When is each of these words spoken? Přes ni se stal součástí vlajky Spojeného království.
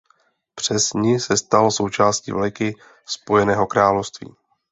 Přes 0.55 0.93
ni 0.93 1.19
se 1.19 1.37
stal 1.37 1.71
součástí 1.71 2.31
vlajky 2.31 2.75
Spojeného 3.05 3.67
království. 3.67 4.35